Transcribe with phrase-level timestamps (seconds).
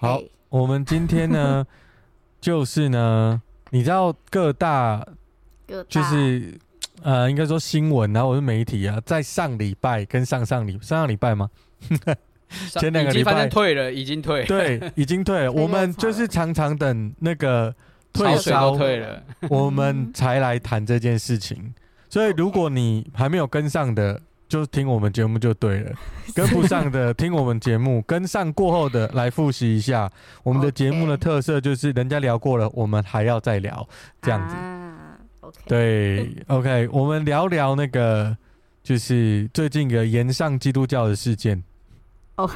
[0.00, 1.66] 好我们今天呢，
[2.40, 5.06] 就是呢，你知道各大
[5.68, 6.58] 各大就是
[7.02, 11.50] 呃，应该说新闻，然后我是媒体啊，在上礼拜跟上上礼上上礼拜吗？
[12.78, 15.52] 前两个礼拜退了，已经退，对，已经退了。
[15.52, 17.74] 我们就是常常等那个
[18.10, 19.22] 退烧，退了。
[19.50, 21.74] 我们才来谈这件事情。
[22.08, 24.18] 所以如果你还没有跟上的，
[24.50, 25.92] 就听我们节目就对了；
[26.34, 30.10] 跟不上的，听我们节目；跟上过后的，来复习一下。
[30.42, 33.88] 我们的节目的特色就是，人家聊过了，我们还要再聊，
[34.20, 34.54] 这样子。
[34.56, 38.36] 啊、OK，，对，OK，我们聊聊那个，
[38.82, 41.62] 就是最近的延上基督教的事件，
[42.34, 42.50] 哦，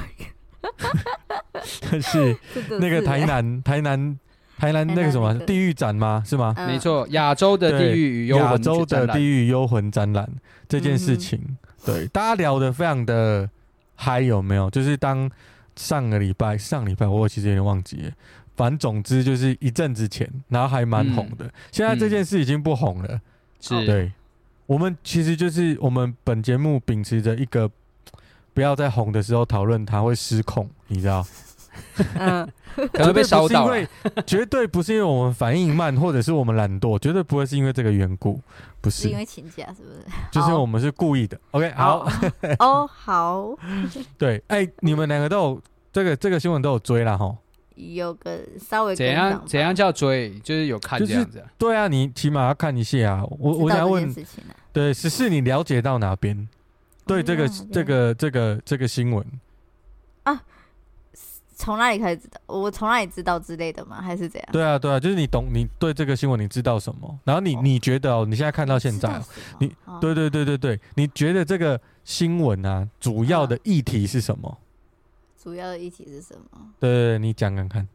[2.02, 2.36] 是
[2.80, 4.18] 那个台南，台南，
[4.58, 6.24] 台南那个什么地狱展吗？
[6.26, 6.52] 是吗？
[6.58, 6.66] 嗯。
[6.66, 10.28] 没，错，亚洲的地狱与幽亚洲的地狱幽魂展览
[10.68, 13.48] 这件事情，对大家聊得非常的
[13.94, 14.70] 嗨，有没有？
[14.70, 15.30] 就是当
[15.76, 18.12] 上个礼拜，上礼拜我其实有点忘记了，
[18.56, 21.52] 反正总之就是一阵子前，然后还蛮红的。
[21.70, 23.20] 现在这件事已经不红了，
[23.60, 24.12] 是，对。
[24.66, 27.70] 我们其实就是我们本节目秉持着一个
[28.54, 31.26] 不要在红的时候讨论它会失控，你知道？
[32.18, 32.48] 嗯，
[32.92, 33.76] 可能被烧到了。
[33.76, 38.40] 绝对不是因为绝对不是因为我们反应慢，或者是我们懒惰，绝对不会是因为这个缘故，
[38.80, 40.00] 不是是因，为请假是不是？
[40.30, 41.38] 就是我们是故意的。
[41.52, 42.08] OK，好，
[42.58, 43.56] 哦，好，
[44.18, 47.36] 对，哎、你们两个都有这个这个新闻都有追啦哈。
[47.76, 50.38] 有个稍微怎样怎样叫追？
[50.40, 51.46] 就是有看这样子啊。
[51.58, 53.24] 对啊，你起码要看一下啊。
[53.38, 54.14] 我我想问，
[54.72, 56.48] 对，十四你了解到哪边？
[57.06, 59.22] 对这个这个这个这个新闻，
[61.54, 62.40] 从哪里开始知道？
[62.46, 64.00] 我从哪里知道之类的吗？
[64.02, 64.48] 还是怎样？
[64.52, 67.18] 对啊对啊，就是你懂，你对这个新闻你知道什么？
[67.24, 69.22] 然后你哦你觉得哦，你现在看到现在
[69.60, 74.58] 你哦对对对对对，你觉得这个新闻啊，主要的议题是什么？
[75.42, 76.72] 主要的议题是什么？
[76.80, 77.86] 对对对，你讲讲看。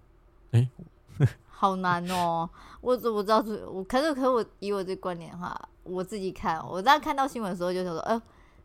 [1.49, 2.49] 好难哦，
[2.79, 3.43] 我怎么知道？
[3.69, 8.17] 我可是可是我以我这观点的话，我自己看，我当时看到新闻的时候就想说，呃，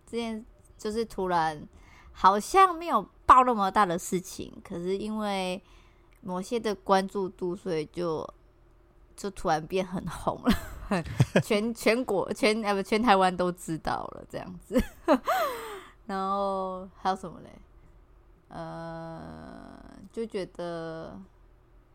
[0.09, 0.45] 之前
[0.79, 1.61] 就是突然
[2.13, 3.05] 好像没有
[3.35, 5.61] 爆那么大的事情，可是因为
[6.21, 8.25] 某些的关注度，所以就
[9.17, 11.03] 就突然变很红了，
[11.43, 14.81] 全全国全呃不全台湾都知道了这样子。
[16.07, 17.51] 然后还有什么嘞？
[18.49, 19.81] 呃，
[20.13, 21.21] 就觉得。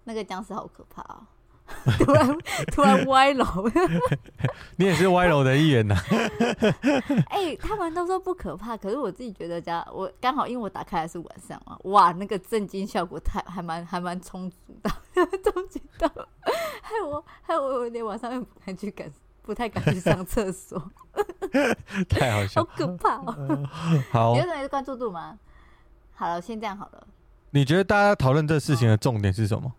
[0.06, 1.22] 那个僵尸好可怕哦！
[2.00, 2.38] 突然
[2.72, 3.46] 突然歪楼，
[4.78, 6.04] 你也是歪楼的一员呐、啊。
[7.30, 14.90] 哎、他们都说不可怕，可是我自己觉得家我刚好因为我打开的是晚上嘛，哇，那个震惊效果太还蛮还蛮充足的，
[15.44, 16.08] 充足到
[16.82, 20.92] 害我害我有点晚上又不敢去敢不太敢去上厕所，
[22.08, 23.70] 太好笑好，可怕哦！
[24.12, 25.38] 好你，有什么关注度吗？
[26.14, 27.08] 好了，先这样好了。
[27.52, 29.72] 你觉得大家讨论这事情的重点是什么？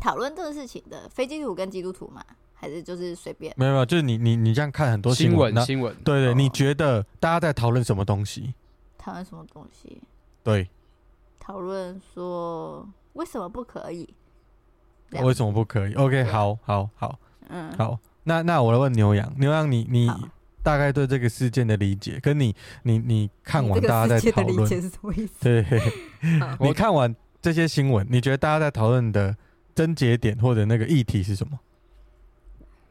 [0.00, 3.54] 讨论这个事情的非基督徒跟基督徒嘛，还是就是随便？
[3.56, 8.54] 没有没有，就是你你你这样看很多新闻，新闻，对对，哦你觉得大家在讨论什么东西？
[8.98, 10.00] 讨论什么东西？
[10.42, 10.68] 对，
[11.40, 14.08] 讨论说为什么不可以？
[15.22, 17.18] 为什么不可以？OK，对好好好
[17.48, 20.18] 嗯，好，那那我来问牛羊，牛羊你你好
[20.62, 25.32] 大概对这个事件的理解，跟你你你看完大家在讨论，是什么意思？
[25.40, 25.62] 对，
[26.40, 29.36] 好你看完这些新闻，你觉得大家在讨论的
[29.74, 31.58] 症结点或者那个议题是什么？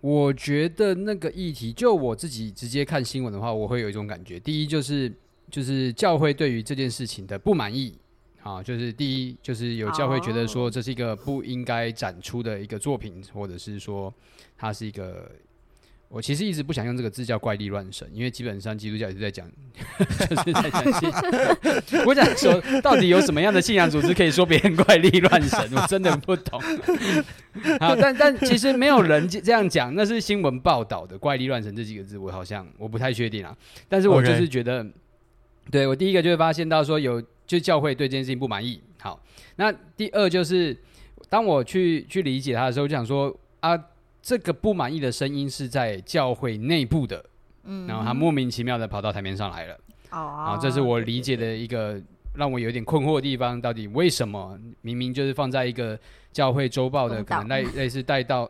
[0.02, 4.40] 我觉得那个议题，就我自己直接看新闻的话，我会有一种感觉。
[4.40, 5.12] 第一就是
[5.50, 7.98] 就是教会对于这件事情的不满意
[8.42, 14.14] 啊，就是第一就是有教会觉得说这是一个不应该展出的一个作品，或者是说
[14.58, 15.32] 它是一个。
[16.14, 19.50] 我其实一直不想用这个字叫怪力乱神，因为基本上基督教也是在讲，
[19.98, 21.10] 就是在讲信。
[22.06, 25.60] 我想说，到底有什么样的信仰组织可以说别人怪力乱神？
[25.76, 26.62] 我真的不懂。
[27.82, 33.58] 好，但但其实没有人这样讲，那是新闻报道的“怪力乱神”这几个字，我好像我不太确定啊。
[33.90, 34.86] 但是我就是觉得，
[35.72, 38.80] 对我第一个就会发现到说有，就教会对这件事情不满意。
[39.00, 39.20] 好，
[39.56, 40.78] 那第二就是
[41.28, 43.76] 当我去去理解他的时候，就想说啊。
[44.24, 47.24] 这个不满意的声音是在教会内部的，
[47.66, 49.78] 嗯，然后他莫名其妙的跑到台面上来了，
[50.12, 52.02] 哦，啊，这是我理解的一个
[52.34, 54.58] 让我有点困惑的地方，到底为什么？
[54.80, 56.00] 明明就是放在一个
[56.32, 58.50] 教会周报的可能类类似带到，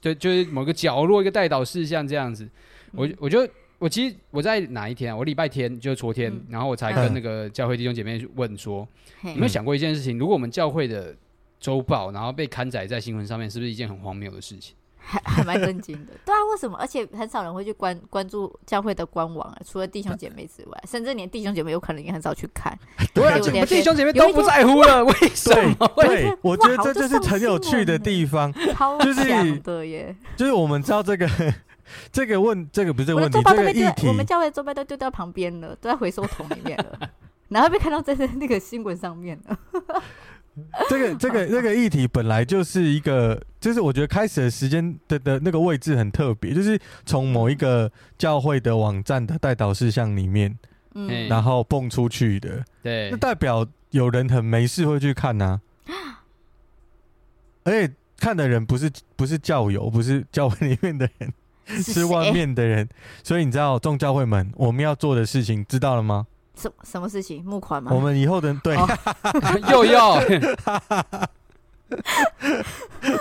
[0.00, 2.48] 对，就是某个角落一个带导事项这样子，
[2.90, 3.48] 我我就
[3.78, 5.16] 我其实我在哪一天啊？
[5.16, 8.86] 我礼拜天就是昨天，然后我才跟那个教会弟兄姐妹问说，
[9.22, 10.18] 有没有想过一件事情？
[10.18, 11.14] 如果我们教会的
[11.60, 14.74] 周报然后被刊载在新闻上面，是不是一件很荒谬的事情？
[15.04, 16.78] 还 还蛮震惊的，对啊，为什么？
[16.78, 22.78] 而且很少人会去关关注教会的官网啊，除了弟兄姐妹之外，甚至连弟兄姐妹有可能也很少去看。
[23.12, 25.88] 对啊，弟兄姐妹都不在乎了， 为什么？
[25.96, 28.52] 对，我觉得这就是很有趣的地方，
[29.00, 31.28] 就是对耶，就是我们知道这个
[32.10, 37.10] 这个问，这个不是这个问题，这个议题，我们教会的周报都丢到旁边了，都在回收桶里面了，
[37.48, 39.58] 然后被看到在那个新闻上面了。
[40.88, 50.58] 这个这个这个议题本来就是一个，就是我觉得开始的时间的的那个位置很特别，就是从某一个教会的网站的代导事项里面，
[50.94, 55.60] 嗯，然后蹦出去的，对，那代表有人很没事会去看呐，
[57.64, 61.32] 而且看的人不是不是教友，不是教会里面的人，
[61.82, 62.86] 是外面的人，
[63.24, 66.26] 所以你知道众教会们我们要做的事情知道了吗？
[66.54, 67.44] 什什么事情？
[67.44, 67.92] 募款吗？
[67.94, 68.76] 我们以后的对，
[69.70, 70.20] 又要，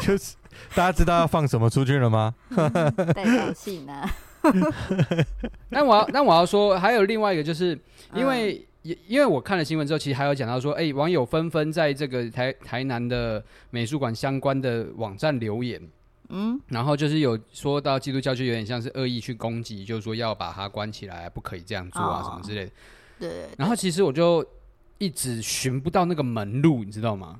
[0.02, 0.36] 就是
[0.76, 2.34] 大家知道要放什么出去了吗？
[3.14, 4.10] 代表性啊。
[5.70, 7.80] 那我要，那我要说，还有另外一个，就是
[8.16, 15.80] 因为，因、嗯、因为我看了新闻之后，其实还有讲到说，哎、欸，网友纷纷在这个台台南的美术馆相关的网站留言，
[16.30, 22.72] 嗯，然后就是有说到基督教就有点像是恶意去攻击，就是说要把它关起来，不可以这样做啊，什么之类的。
[23.22, 24.44] 对，然后其实我就
[24.98, 27.40] 一直寻不到那个门路，你知道吗？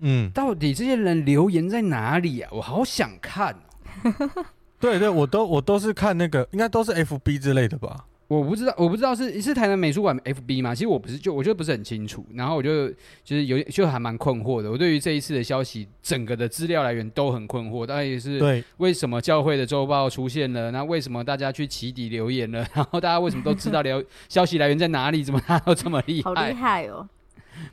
[0.00, 2.50] 嗯，到底这些人留言在哪里啊？
[2.52, 4.46] 我好想看哦。
[4.80, 8.06] 对对，我都我都是看那个，应该都是 FB 之类的吧。
[8.30, 10.72] 我不知道，我不知道是是台南美术馆 FB 吗？
[10.72, 12.24] 其实我不是，就我觉得不是很清楚。
[12.32, 12.88] 然后我就
[13.24, 14.70] 就是有就还蛮困惑的。
[14.70, 17.84] 我对于这一次的消息，整个的资料来源都很困惑。
[17.84, 20.70] 大概也是对为什么教会的周报出现了？
[20.70, 22.64] 那为什么大家去起底留言了？
[22.72, 24.00] 然后大家为什么都知道聊
[24.30, 25.24] 消息来源在哪里？
[25.24, 26.30] 怎么 大家都这么厉害？
[26.32, 27.08] 好厉害哦！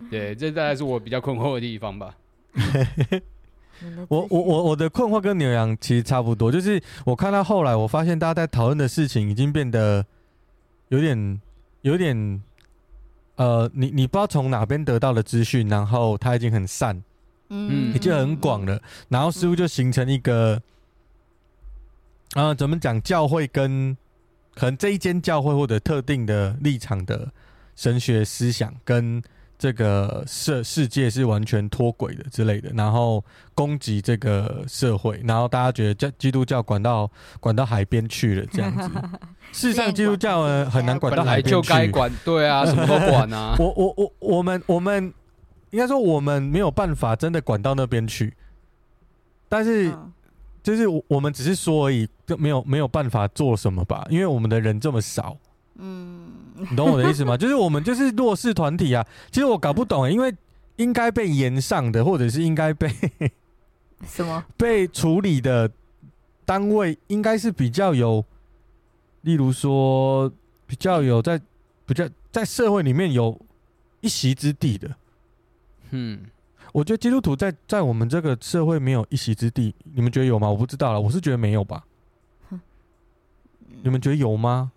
[0.09, 2.15] 对，这大概是我比较困惑的地方吧。
[4.07, 10.04] 我我我我的困惑跟牛羊其实差不多，就是我看到后来，我发现大家在讨论的事情已经变得。
[10.89, 11.42] 有点，
[11.81, 12.44] 有点，
[13.36, 17.04] 呃，你你不知道从哪边得到的资讯，然后它已经很散，
[17.50, 20.62] 嗯，已经很广了，然后似乎就形成一个，
[22.34, 23.01] 啊、呃，怎么讲？
[23.01, 23.95] 教会跟
[24.56, 27.31] 可能这一间教会或者特定的立场的
[27.75, 29.22] 神学思想跟。
[29.57, 33.24] 这个社世界是完全脱轨的之类的，然后
[33.56, 37.09] 攻击这个社会，然后大家觉得教基督教管到
[37.39, 38.89] 管到海边去了这样子。
[39.51, 43.56] 事实上，基督教呢很难管到海边去，就该管，对啊，什么都管啊。
[43.59, 45.12] 我我我我们我们
[45.71, 48.36] 应该说我们没有办法真的管到那边去，
[49.50, 49.92] 但是
[50.62, 55.36] 就是我们只是说而已，就没有没有办法做什么吧，因为我们的人这么少。
[55.77, 56.31] 嗯，
[56.69, 57.38] 你懂我的意思吗？
[57.38, 59.06] 就是我们就是弱势团体啊。
[59.31, 60.33] 其实我搞不懂、欸，因为
[60.77, 62.89] 应该被延上的，或者是应该被
[64.06, 65.71] 什么被处理的
[66.45, 68.24] 单位，应该是比较有，
[69.21, 70.31] 例如说
[70.65, 71.39] 比较有在
[71.85, 73.39] 比较在社会里面有
[74.01, 74.95] 一席之地的。
[75.91, 76.21] 嗯，
[76.73, 80.49] 我觉得基督徒在在我们这个社会没有一席之地，你们觉得有吗？
[80.49, 81.83] 我不知道了，我是觉得没有吧。
[83.83, 84.71] 你们觉得有吗？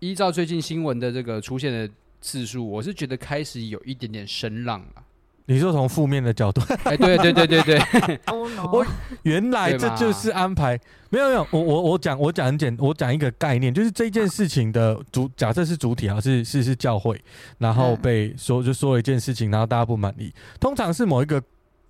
[0.00, 1.88] 依照最近新闻的这个出现的
[2.20, 5.02] 次数，我是觉得开始有一点点声浪了。
[5.48, 6.60] 你说从负面的角度？
[6.84, 7.80] 哎，对对对对对，
[8.72, 8.84] 我
[9.22, 10.78] 原来这就是安排。
[11.08, 17.18] 没有没有，我我我讲我讲很简，我讲一个概念，就是这件事情的主，假设是主体啊，是是是教会，
[17.58, 21.40] 然后被说就说了一件事情，然后大家不满意，通常是某一个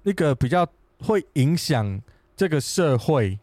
[0.02, 0.66] 一个比较
[1.00, 1.98] 会影响
[2.36, 3.38] 这个社会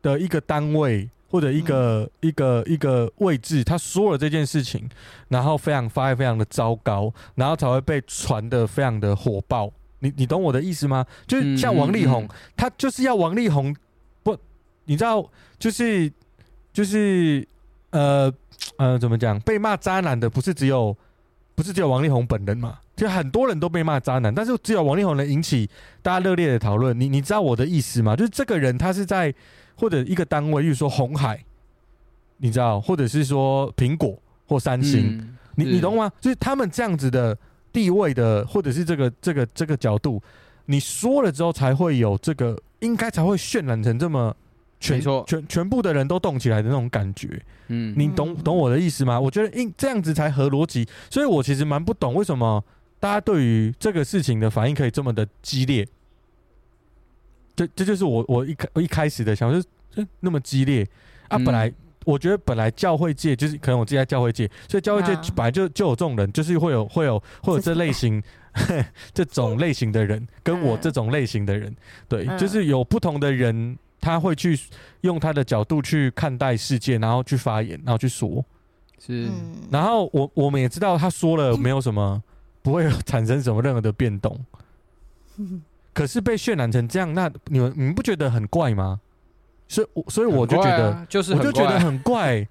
[0.00, 1.10] 的一个单位。
[1.34, 4.88] 或者一个、嗯、一个一个位置，他说了这件事情，
[5.26, 9.68] 然后非常发非常的糟糕，然后才会被传的非常的火爆。
[9.98, 11.04] 你你懂我的意思吗？
[11.26, 13.74] 就是像王力宏，他就是要王力宏
[14.22, 14.38] 不，
[14.84, 16.08] 你知道，就是
[16.72, 17.44] 就是
[17.90, 18.32] 呃
[18.76, 19.36] 呃，怎么讲？
[19.40, 20.96] 被骂渣男的不是只有
[21.56, 22.78] 不是只有王力宏本人嘛？
[22.96, 25.68] 就很多人都被骂渣男，但是只有王力宏能引起
[26.02, 26.98] 大家热烈的讨论。
[26.98, 28.14] 你你知道我的意思吗？
[28.16, 29.34] 就是这个人他是在。
[29.76, 31.44] 或者一个单位，比如说红海，
[32.36, 36.08] 你知道，或者是说苹果或三星，嗯、你你懂吗？
[36.20, 37.36] 就是他们这样子的
[37.72, 40.22] 地位的，或者是这个这个这个角度，
[40.66, 44.32] 你说了之后才会有这个，应该才会渲染成这么
[44.78, 47.42] 全全全部的人都动起来的那种感觉。
[47.66, 49.18] 嗯，你懂懂我的意思吗？
[49.18, 52.62] 我觉得应这样子才合逻辑，所以我其实蛮不懂为什么
[53.04, 55.86] 大家对于这个事情的反应可以这么的激烈。
[57.54, 60.82] 这这就是我我一开我一开始的想法，就是、欸、那么激烈
[61.28, 61.36] 啊！
[61.36, 61.70] 嗯本来
[62.06, 68.22] 我觉得本来教会界就是可能我自己在教会界，所以教会界啊本来就就有这种人，就是会有会有会有这类型
[69.12, 71.76] 这种类型的人，跟我这种类型的人，
[72.08, 73.78] 对，嗯就是有不同的人。
[74.00, 74.58] 他会去
[75.00, 78.44] 用他的角度去看待世界，然后去发言，然后去说。
[78.98, 82.22] 是，嗯，然后我我们也知道他说了没有什么，
[82.64, 84.44] 不会有产生什么任何的变动。
[85.94, 88.98] 可是被渲染成这样，那你们你们不觉得很怪吗？
[89.68, 92.48] 所以我，所以我就觉得，啊就是我很怪就觉得很怪。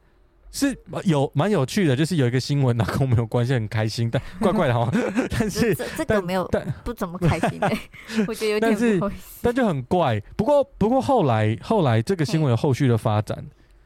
[0.56, 4.88] 是有蛮有趣的，就是有一个新闻，然后跟我们有关系，很开心，但 怪怪的哈。
[5.32, 7.68] 但是这个没有但不怎么开心的，
[8.30, 9.40] 我觉得有点但是不好意思。
[9.42, 10.22] 但就很怪。
[10.38, 13.44] 不过不过后来后来这个新闻有后续的发展，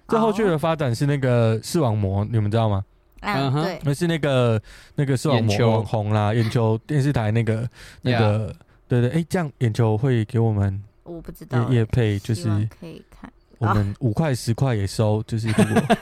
[0.09, 2.83] 这后续的发展是那个视网膜，你们知道吗？
[3.21, 4.61] 嗯啊，哼对，那是那个
[4.95, 7.67] 那个视网膜网红啦，眼球电视台那个
[8.01, 8.55] 那个，
[8.87, 12.43] 对对，哎，这样眼球会给我们我不知道业业欸，配，就是
[12.79, 13.31] 可以看。
[13.59, 15.47] 我们五块十块也收， 就是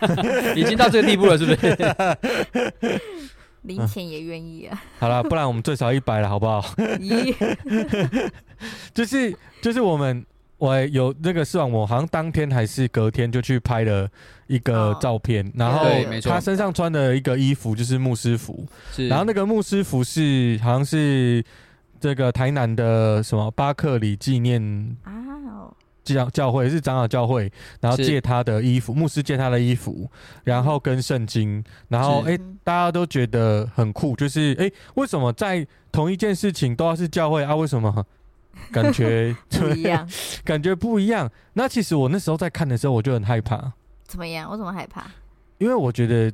[0.57, 3.01] 已经到这个地步了，是不是？
[3.61, 4.83] 零钱也愿意啊！
[4.99, 6.61] 好了，不然我们最少一百了，好不好？
[6.99, 7.33] 咦，
[8.93, 10.23] 就是就是我们
[10.57, 14.07] 我有那个视网膜，好像当天还是隔天就去拍了
[14.47, 14.97] 一个哦。
[15.01, 15.85] 照片，然后
[16.23, 21.43] 他身上穿的一个衣服就是牧师服，是，然后那个牧师服是好像是
[21.99, 24.61] 这个台南的什么巴克里纪念
[25.03, 25.11] 啊
[25.47, 30.09] 哦，教教会是长老教会，然后借他的衣服，牧师借他的衣服，
[30.43, 32.31] 然后跟圣经，然后是。
[32.31, 37.55] 哎、嗯大家都觉得很酷，就是哎、为什么在同一件事情都要是教会啊？
[37.55, 38.03] 为什么
[38.71, 40.09] 感觉 不一样，
[40.43, 41.29] 感觉不一样？
[41.53, 43.71] 那其实我那时候在看的时候，我就很害怕，
[44.05, 44.49] 怎么样？
[44.49, 45.05] 我怎么害怕？
[45.57, 46.31] 因为我觉得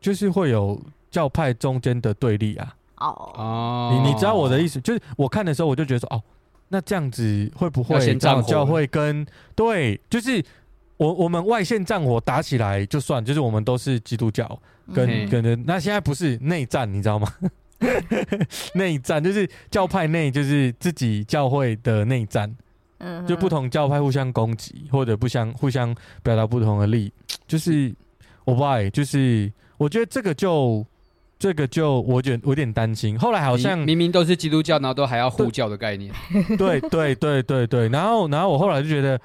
[0.00, 2.74] 就是会有教派中间的对立啊。
[2.98, 6.22] 哦，哦，你你知道我的意思，就是我看的时候，我就觉得说，哦，
[6.68, 10.44] 那这样子会不会要先这样战火教会跟对，就是
[10.98, 14.46] 我我们外线战火打起来就算，就是我们都是基督教
[14.94, 17.26] 跟嗯跟人，那现在不是内战，你知道吗？
[18.74, 22.54] 内战就是教派内就是自己教会的内战，
[22.98, 27.12] 嗯，就不同教派互相攻击或者不相互相表达不同的利益，
[27.46, 27.94] 就是
[28.44, 30.84] 我不爱，就是我觉得这个就
[31.38, 36.12] 这个就我觉得我有点担心，后来好像明明明都是基督教，然后都还要护教的概念，
[36.58, 39.18] 对对对对对，然后然后我后来就觉得，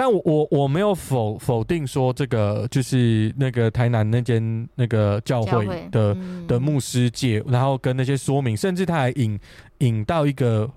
[0.00, 6.46] 但我我我没有否否定说这个就是那个台南那间那个教会的嗯。
[6.46, 9.38] 的牧师界，然后跟那些说明，甚至他还引
[9.80, 10.70] 引到一个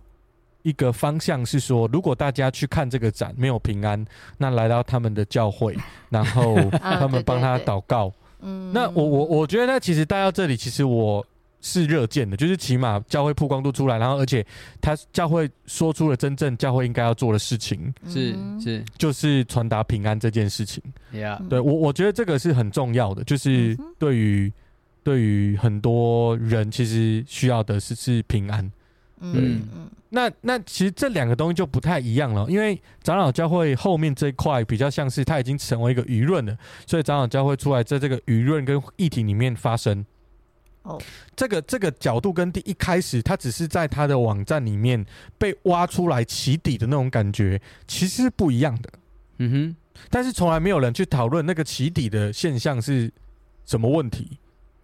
[0.63, 4.05] 一个方向是说，如果大家去看这个展没有平安，
[4.37, 5.73] 那来到他们的教会，
[6.11, 8.11] 然后他们帮他祷告。
[8.41, 8.73] 嗯。
[8.73, 11.25] 那我我我觉得，那其实带到这里，其实我
[11.65, 14.45] 是热见的，就是起码教会曝光度出来，然后而且
[14.81, 18.61] 他教会说出了真正教会应该要做的事情，是嗯。
[18.61, 18.83] 是。
[18.97, 20.83] 就是传达平安这件事情。
[21.49, 24.51] 对我我觉得这个是很重要的，就是对于
[25.03, 28.69] 对于很多人其实需要的是是平安。
[29.21, 29.89] 嗯嗯。
[30.09, 40.05] 那那其实这两个东西就不太一样了，因为长老教会后面这一块比较像是它已经成为一个舆论了，所以长老教会出来在这个舆论跟议题里面发声。
[40.83, 41.01] 哦，
[41.35, 45.05] 这个这个角度跟第一开始他只是在他的网站里面
[45.37, 48.89] 被挖出来起底的那种感觉，其实是不一样的。
[49.37, 49.75] 嗯哼，
[50.09, 53.11] 但是从来没有人去讨论那个起底的现象是
[53.65, 54.37] 什么问题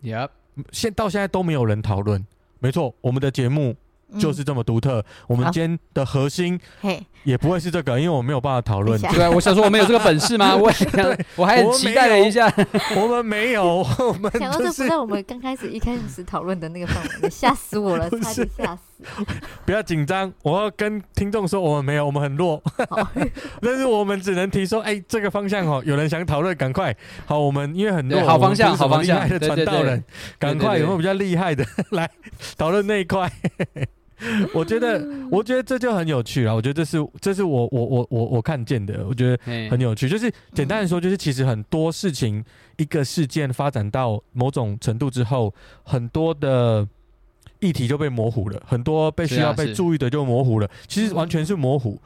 [0.04, 0.30] ，Yep，，
[0.72, 2.26] 现到现在都没有人讨论。
[2.60, 3.76] 没错，我们的节目嗯
[4.18, 5.04] 就是这么独特。
[5.28, 10.56] 我们今天的核心嘿，也不会是这个，因为我没有办法讨论对啊，我想说我们有这个本事吗？
[10.58, 12.52] 我也想我还很期待了一下，
[12.96, 18.82] 我们没有，我们 想到就是这不在我们刚开始一开始讨论的那个范围，吓死我了，差点吓死。
[19.66, 20.32] 不要紧张。
[20.44, 22.62] 我要跟听众说，我们没有，我们很弱。
[23.62, 26.94] 但是我们只能提说，哎、这个方向哦，有人想讨论，赶快。
[27.26, 30.04] 好，我们因为很弱，好方向好方向传道人，
[30.38, 32.10] 赶快有没有比较厉害的来
[32.58, 33.32] 讨论那一块？
[34.54, 36.54] 我觉得，我觉得这就很有趣了。
[36.54, 40.10] 我觉得这是，这是我我我我我看见的，我觉得很有趣。
[40.10, 42.44] 就是简单的说，就是其实很多事情，
[42.78, 46.88] 一个事件发展到某种程度之后，很多的
[47.60, 50.70] 议题就被模糊了，很多被需要被注意的就模糊了。
[50.88, 52.00] 其实完全是模糊。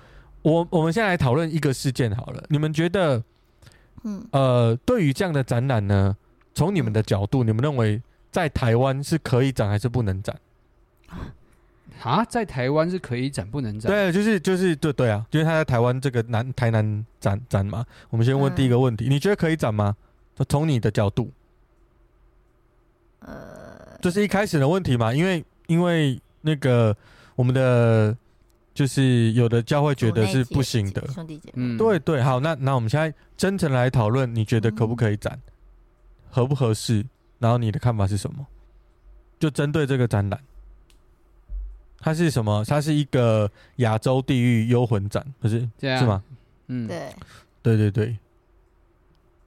[0.44, 3.24] 我我们现在来讨论一个事件好了，你们觉得
[4.04, 6.16] 嗯，呃，对于这样的展览呢，
[6.54, 10.38] 从你们的角度，你们认为在台湾是可以展还是不能展？
[12.04, 13.92] 啊，在台湾是可以展不能展？
[13.92, 17.86] 对，就是就是对对啊，因为他在台湾这个南台南展展嘛。
[18.10, 19.96] 我们先问第一个问题，嗯、你觉得可以展吗？
[20.50, 21.32] 从你的角度，
[23.20, 25.14] 呃，这是一开始的问题嘛？
[25.14, 26.96] 因为因为那个
[27.36, 28.18] 我们的
[28.74, 35.52] 就是有的教会觉得是不行的，兄弟姐妹，嗯，对对，好，那那我们现在真诚来讨论，你觉得可不可以展，嗯、
[36.30, 37.06] 合不合适？
[37.40, 38.46] 然后你的看法是什么？
[39.40, 40.40] 就针对这个展览。
[42.04, 42.64] 它是什么？
[42.68, 45.68] 它是一个亚洲地狱幽魂展，不是？
[45.80, 46.22] 是吗？
[46.68, 47.10] 嗯，对，
[47.62, 48.18] 对对对。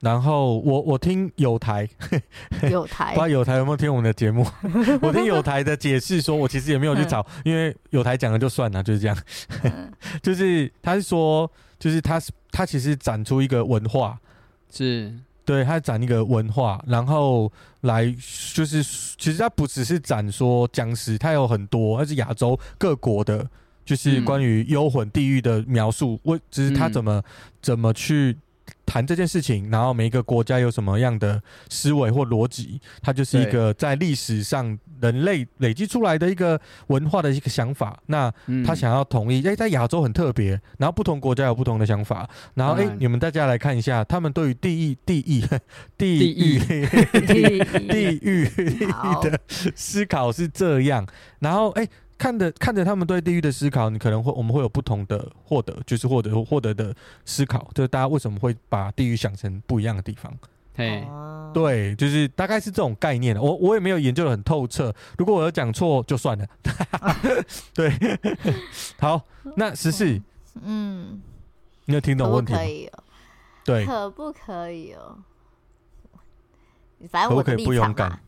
[0.00, 1.88] 然后我我听有台，
[2.70, 4.46] 友台，不知道有台有没有听我们的节目？
[5.02, 9.16] 我听有台的解释说，我其实也没有去找，因为有台讲了就算了，就是这样。
[10.22, 12.20] 就是他是说，就是他
[12.50, 14.18] 他其实展出一个文化
[14.70, 15.12] 是。
[15.46, 17.50] 对，他展一个文化，然后
[17.80, 18.14] 来
[18.52, 23.48] 就是，其实他不只是展说僵尸，他有很多，他是亚洲各国的，
[23.84, 27.22] 就是关于幽魂地狱的描述，为只是他怎么、嗯、
[27.62, 28.36] 怎么去。
[28.86, 38.00] 谈这件事情，然后每一个国家有什么样的思维或逻辑，它就是一个在历史上人类累积出来的一个文化的一个想法。
[38.06, 38.32] 那
[38.64, 42.28] 他想要统一，哎、欸，在亚洲很特别，然后不同国家有不同的想法。
[42.54, 45.42] 然后，哎、欸，你们大家来看一下，他们对于地狱、地狱、
[45.98, 46.58] 地狱、
[47.88, 48.48] 地狱
[49.22, 51.06] 的思考是这样。
[51.40, 51.90] 然后，哎、欸。
[52.18, 56.94] 看着看着他们对地狱的思考，你可能会我们会有不同的获得，就是获得获得的
[57.24, 60.32] 思考，就是大家为什么会把地狱想成不一样的地方？
[60.74, 61.06] 嘿，
[61.54, 63.34] 对，就是大概是这种概念。
[63.40, 66.46] 我我也没有研究的很透彻，如果我有讲错就算了。
[67.72, 67.90] 对，
[68.98, 69.22] 好，
[69.56, 70.20] 那十四，
[70.62, 71.22] 嗯，
[71.86, 72.58] 你有听懂问题吗？
[72.58, 73.02] 可以哦，
[73.64, 75.16] 对，可不可以哦？
[77.10, 78.20] 反正我的立场嘛，可不可以不勇敢？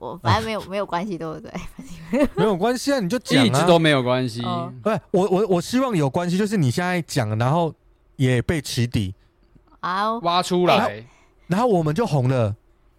[0.00, 1.50] 我反正没有没有关系，对不对？
[2.34, 4.42] 没有关系啊，你就讲啊，一直都没有关系。
[4.82, 7.72] 不是，我我我希望有关系，就是你现在讲，然后
[8.16, 9.14] 也被起底
[9.80, 11.04] 啊，挖出来，
[11.46, 12.54] 然后我们就红了。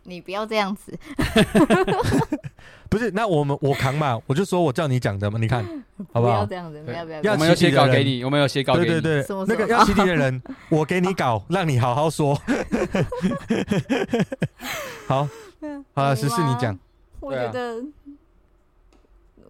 [0.08, 0.96] 你不要这样子，
[2.90, 3.10] 不是？
[3.10, 5.66] 那我们我扛嘛，我就说我叫你讲的嘛，你看
[6.14, 6.34] 好不好？
[6.34, 7.34] 不要这样子，不要不要。
[7.34, 8.86] 我们有写稿给你，我们有写稿给你。
[8.86, 12.40] 对对对，那个要起底的人，我给你稿，让你好好说。
[15.08, 15.28] 好，
[15.96, 16.78] 好了，十四你讲。
[17.26, 17.84] 我觉得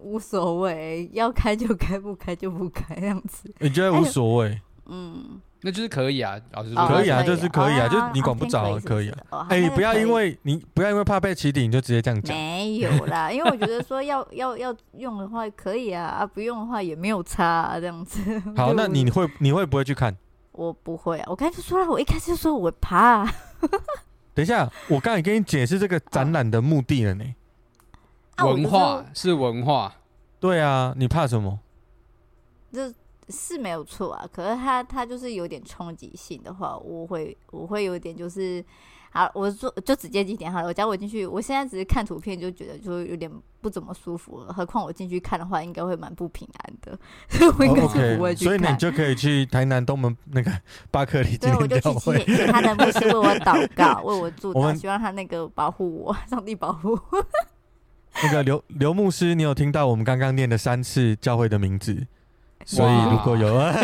[0.00, 3.52] 无所谓，要开就开，不开就不开，这样子。
[3.58, 4.60] 你觉得无所谓？
[4.86, 9.46] 嗯，那就是可以啊，老师说，可以啊，就是可以啊，就是你管不着，可以啊。
[9.50, 12.36] 哎，你不要因为你不要因为怕被起底，你就直接这样讲。
[12.36, 18.20] 没有啦，因为我觉得说要要要用的话可以啊，啊不用的话也没有差，这样子。
[18.56, 20.16] 好，那你会你会不会去看？
[20.52, 23.24] 我不会啊，我刚才就说了，我一开始就说我怕。
[24.34, 27.24] 等一下，我刚才跟你解释这个展览的目的了呢。
[28.44, 29.92] 文化是文化，
[30.38, 31.58] 对啊，你怕什么？
[32.72, 32.92] 这
[33.28, 38.62] 是没有错啊，可是他他就是有点冲击性的话，我会我会有点就是，
[39.10, 40.68] 好，我说就直接几点好了。
[40.68, 43.30] 我假我进去，我现在只是看图片就觉得就有点
[43.62, 46.98] 不怎么舒服了，何况我进去看的话，应该会蛮不平安的，
[47.30, 48.58] 所 以我应该是不会去看。
[48.58, 50.52] 所以你就可以去台南东门那个
[50.90, 56.98] 巴克利纪念教会，对，我就去请他的牧师为我祷告，为我祝祷，希望他那个保护我，上帝保护。
[58.22, 62.06] 那个刘刘牧师，你有听到我们刚刚念的三次教会的名字？
[62.64, 63.72] 所以如果有啊，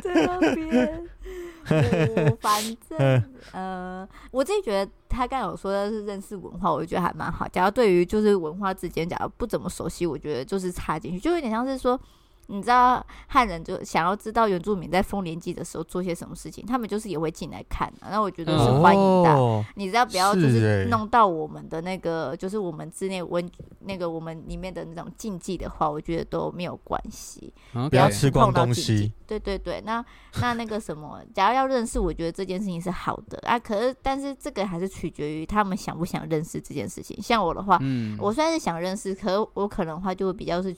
[0.00, 1.02] 在那边，
[2.30, 7.46] 我反正呃，我自己觉得他刚有说的是认识文化，我觉得还蛮好。
[7.48, 12.00] 假如对于就是文化之间，假如不怎么熟悉，我觉得就是插进去，就有点像是说。
[12.52, 19.30] 你知道汉人就想要知道原住民在丰年祭的时候做些什么事情，他们就是也会进来看，啊，那我觉得是欢迎的。
[19.30, 27.50] 哦、你知道不要就是弄到我们的那个，是就是我们之内温那个我们里面的那种禁忌的话，我觉得都没有关系。
[27.72, 29.10] Okay 不要吃光东西。
[29.26, 30.04] 对对对，那
[30.42, 33.58] 那那个什么，假如要认识，我觉得这件事情是好的啊。
[33.58, 37.18] 可是但是这个还是取决于他们想不想认识这件事情。
[37.22, 40.76] 像我的话，嗯，我虽然是想认识，可是我可能的话就会比较是。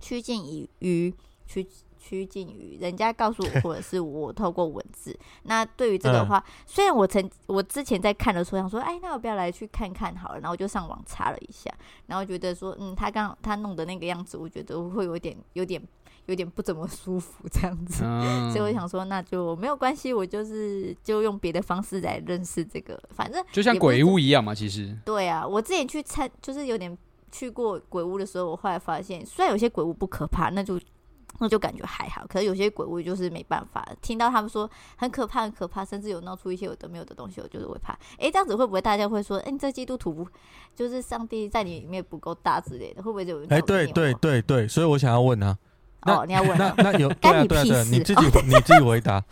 [0.00, 1.14] 趋近于于
[1.46, 1.66] 趋
[1.98, 5.18] 趋近于人家告诉我，或者是我透过文字。
[5.42, 10.40] 那对于这个的话，嗯、虽然我曾我之前在看的时候想说，哎，那我不要来去看看好了。
[10.40, 11.70] 然后我就上网查了一下，
[12.06, 15.82] 然后觉得说，嗯，他刚他弄的那个样子，我觉得会有点有点
[16.26, 18.04] 有点不怎么舒服这样子。
[18.04, 24.54] 嗯、所以我想说，那就没有关系，我就是就用别的方式来认识这个，反正就像鬼屋一样嘛。
[24.54, 26.96] 其实对啊，我之前去参就是有点。
[27.30, 30.78] 去过鬼屋的时候，我后来发现，虽然有些鬼屋不可怕，那就
[31.40, 32.26] 那就感觉还好。
[32.26, 37.92] 可是有些鬼屋就是没办法，听到他们说很可怕、很可怕，甚至有闹出一些有的没有的东西，我就是会怕。
[38.18, 40.26] 哎，这样子会不会大家会说，哎，你这基督徒
[40.74, 43.02] 就是上帝在你里面不够大之类的？
[43.02, 43.52] 会不会就有人？
[43.52, 45.56] 哎，对对对对，所以我想要问啊，
[46.02, 49.22] 哦，你要问，那那有 对啊对啊对啊，你自己你自己回答，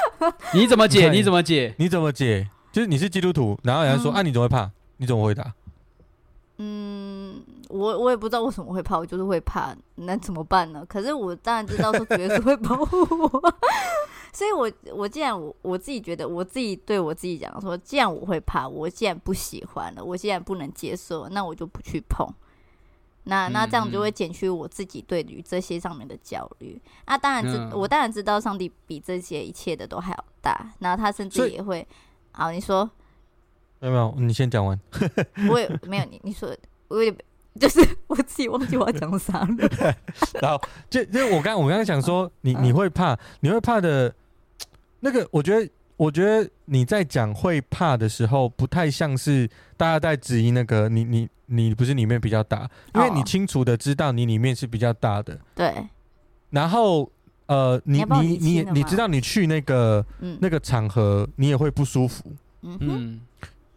[0.54, 1.10] 你怎么解？
[1.10, 1.74] 你怎么解？
[1.78, 2.48] 你怎么解？
[2.72, 4.70] 就是你是基督徒，然后人家说啊，你怎么会怕？
[4.96, 5.52] 你怎么回答？
[6.62, 10.84] 嗯，我我也不知道为什么会怕，我就是会怕，那怎么办呢？
[10.86, 13.54] 可是我当然知道说主耶稣会保护我，
[14.30, 22.28] 所以我我既然我我自己觉得我自己对我自己讲说，既然我会怕，我既然不喜欢了，我既然不能接受，那我就不去碰。
[23.24, 26.78] 那那这样就会减去我自己对于这些上面的焦虑。
[27.06, 31.88] 那当然知，嗯、我当然知道上帝比这些一切的都还要大，然后他甚至也会。
[32.32, 32.90] 好，你说。
[33.80, 34.78] 没有没有，你先讲完。
[35.50, 36.54] 我也没有你你说，
[36.88, 37.12] 我也
[37.58, 39.94] 就是我自己忘记我要讲啥了。
[40.40, 44.14] 然后就就我刚我刚刚想说，你你会怕，你会怕的，
[45.00, 55.38] 那个我觉得我觉得你在讲会怕的时候，不太像是大家在质疑那个你你你不是里面比较大，因为你清楚的知道你里面是比较大的。
[55.54, 55.74] 对。
[56.50, 57.10] 然后
[57.46, 60.04] 呃，你你你你知道你去那个
[60.40, 62.32] 那个场合，你也会不舒服。
[62.62, 63.20] 嗯嗯。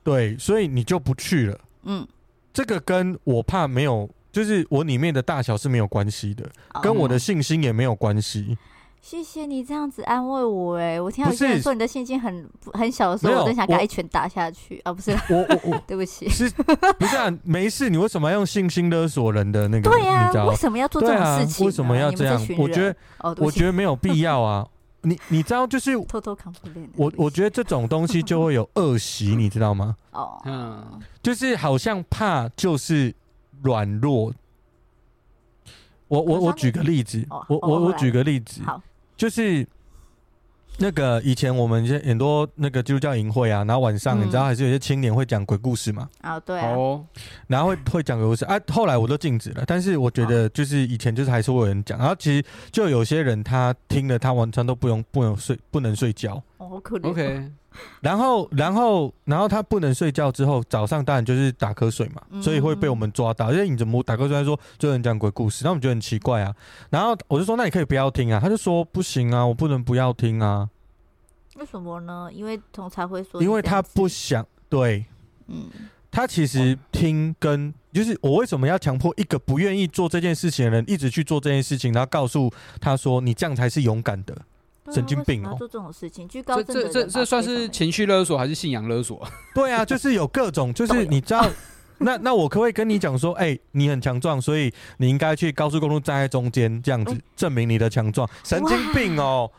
[0.03, 1.59] 对，所以你就不去了。
[1.83, 2.07] 嗯，
[2.53, 8.57] 这个跟我怕没有，就是我里面的大小是没有关系的，哦、跟我的信心也没有关系。
[9.01, 14.93] 谢谢你这样子安慰我，哎，我听到有些人说你的信心很很小的时候，我真想给他一拳打下去啊！
[14.93, 17.29] 不是，我我我， 对不起，是，不是啊？
[17.43, 19.91] 没事，你为什么要用信心勒索人的那个？
[19.91, 21.67] 对呀、啊，为什么要做这种事情、啊？
[21.67, 22.39] 为什么要这样？
[22.57, 24.65] 我觉得，哦、我觉得没有必要啊。
[25.03, 26.35] 你你知道，就是偷偷
[26.95, 29.95] 我我觉得这种东西就会有恶习， 你知道吗？
[30.11, 33.13] 哦，嗯，就是好像怕就是
[33.61, 34.33] 软弱。
[36.07, 38.61] 我我我举个例子，我我我举个例子，
[39.15, 39.67] 就是。
[40.79, 46.09] 那个以前我们很多那个基督教营会啊，然后晚上你知道还是有些青年会讲鬼故事嘛？
[46.21, 47.05] 啊，对哦，
[47.47, 48.59] 然后会会讲鬼故事啊。
[48.71, 51.97] 后来我都禁止了，但是我觉得就是以前就是还是会有人讲。
[51.99, 56.41] 然后其实就有些人他听了，他晚上都不用不能睡，不能睡觉。
[56.57, 57.09] 哦，好可怜。
[57.09, 57.51] OK，
[58.01, 63.51] 然后然后然后他不能睡觉之后，早上当然就是打瞌睡嘛，所以会被我们抓到。
[63.51, 64.29] 因为你怎么打瞌睡？
[64.29, 66.55] 他说就能讲鬼故事，那我们觉得很奇怪啊。
[66.89, 70.69] 然后我就说那你可以不要听啊，他就说不行啊，我不能不要听啊。
[71.57, 72.29] 为什么呢？
[72.33, 75.05] 因为总裁会说，因为他不想对，
[75.47, 75.69] 嗯，
[76.09, 84.35] 他其实听跟就是我为什么要强迫一个不愿意做这件事情的人一直去做这件事情，然后告诉他说你这样才是勇敢的，
[84.91, 85.55] 神经病哦！
[85.57, 89.25] 做这种事情，这这这这算是情绪勒索还是信仰勒索？
[89.55, 91.49] 对啊，就是有各种， 就是你知道，
[91.99, 98.27] 那那我可不可以跟你讲说，哎，你很强壮，所以你应该去高速公路站在中间，这样子证明你的强壮？
[98.43, 99.49] 神经病哦！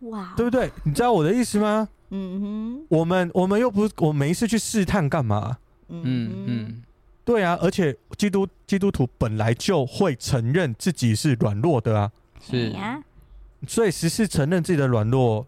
[0.00, 0.70] 哇，对不对？
[0.84, 1.88] 你知道我的意思吗？
[2.12, 5.58] 嗯哼，我们我们又不是我没事去试探干嘛？
[5.88, 6.82] 嗯嗯，
[7.24, 13.00] 对啊，而且基督基督徒本来就会承认自己是软弱的啊，是呀，
[13.66, 15.46] 所以十四承认自己的软弱，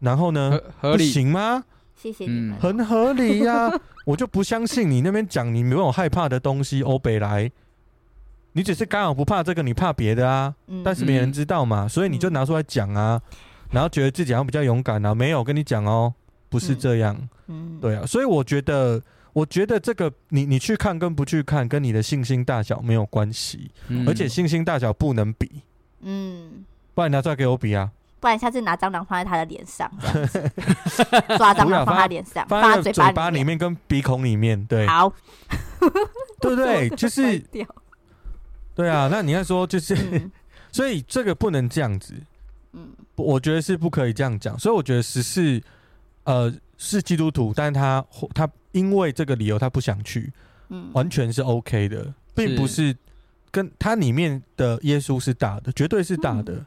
[0.00, 1.06] 然后呢，合理。
[1.06, 1.64] 不行吗？
[1.94, 3.70] 谢谢你们，很合理呀，
[4.04, 7.50] 我就不相信你那边讲你没有害怕的东西，欧北来，
[8.52, 10.54] 你只是刚好不怕这个，你怕别的啊，
[10.84, 13.20] 但是没人知道嘛，所以你就拿出来讲啊。
[13.70, 16.12] 然后觉得自己好像比较勇敢啊，没有跟你讲哦，
[16.48, 17.16] 不是这样，
[17.48, 19.02] 嗯，对啊，所以我觉得，
[19.32, 25.62] 我觉得这个你你去看跟不去看，跟你的信心大小没有关系，嗯，而且信心大小不能比，
[26.02, 29.90] 嗯，不然你拿出来给我比啊，不然下次拿蟑螂放在他的脸上，
[31.36, 33.58] 抓蟑螂放他脸上，放他嘴巴里面。
[33.58, 35.12] 跟鼻孔里面，对，好，
[36.40, 36.88] 对不对？
[36.96, 37.38] 就是，
[38.74, 40.30] 对啊，那你要说就是，
[40.72, 42.14] 所以这个不能这样子。
[42.72, 45.62] 嗯，我觉得是不可以这样讲，所以我觉得十四，
[46.24, 48.04] 呃，是基督徒，但他
[48.34, 50.32] 他因为这个理由他不想去，
[50.70, 52.96] 嗯，完全是 OK 的，并不是
[53.52, 56.66] 跟他里面的耶稣是大的，绝对是大的，嗯，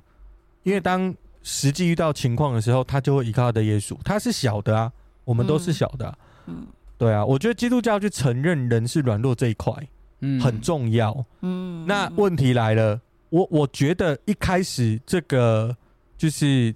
[0.67, 4.91] 因为当实际遇到情况的时候，他就会依靠他的耶稣，他是小的啊，
[5.23, 9.73] 我们都是小的啊，嗯，对啊，我觉得基督教去承认人是软弱这一块，
[10.19, 12.99] 嗯，很重要，嗯，那问题来了，
[13.29, 15.77] 我我觉得一开始这个。
[16.17, 16.73] 就是，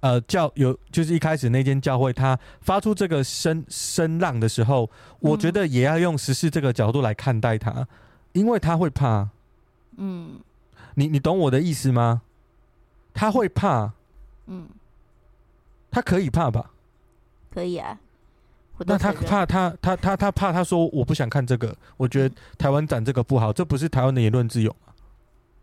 [0.00, 7.88] 呃，教有就是一开始那间教会，他发出这个声声浪的时候，我觉得也要用十四这个角度来看待他，
[8.34, 9.30] 因为他会怕。
[9.96, 10.38] 嗯，
[10.96, 12.20] 你你懂我的意思吗？
[13.14, 13.90] 他会怕。
[14.46, 14.68] 嗯，
[15.90, 16.70] 他可以怕吧？
[17.50, 17.98] 可以啊。
[18.80, 24.92] 那他怕他他他他怕他说我不想看这个，我觉得台湾展这个不好，这不是台湾的言论自由吗？